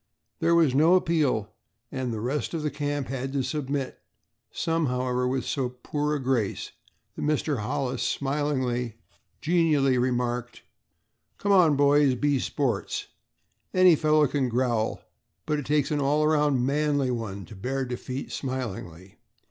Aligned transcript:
There 0.39 0.55
was 0.55 0.73
no 0.73 0.95
appeal 0.95 1.53
and 1.91 2.11
the 2.11 2.21
rest 2.21 2.55
of 2.55 2.63
the 2.63 2.71
camp 2.71 3.05
had 3.09 3.31
to 3.33 3.43
submit, 3.43 3.99
some, 4.49 4.87
however, 4.87 5.27
with 5.27 5.45
so 5.45 5.69
poor 5.83 6.15
a 6.15 6.19
grace 6.19 6.71
that 7.15 7.21
Mr. 7.21 7.59
Hollis, 7.59 8.01
smilingly 8.01 8.95
genially 9.41 9.99
remarked: 9.99 10.63
"Come, 11.37 11.77
boys, 11.77 12.15
be 12.15 12.39
sports. 12.39 13.09
Any 13.75 13.95
fellow 13.95 14.25
can 14.25 14.49
growl 14.49 15.03
but 15.45 15.59
it 15.59 15.67
takes 15.67 15.91
an 15.91 16.01
all 16.01 16.23
around 16.23 16.65
manly 16.65 17.11
one 17.11 17.45
to 17.45 17.55
bear 17.55 17.85
defeat 17.85 18.31
smilingly. 18.31 19.19